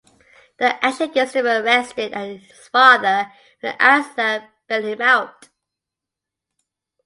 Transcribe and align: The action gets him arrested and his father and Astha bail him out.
The 0.57 0.83
action 0.83 1.11
gets 1.11 1.33
him 1.33 1.45
arrested 1.45 2.13
and 2.13 2.39
his 2.39 2.67
father 2.69 3.31
and 3.61 3.77
Astha 3.77 4.49
bail 4.67 4.83
him 4.83 4.99
out. 4.99 5.49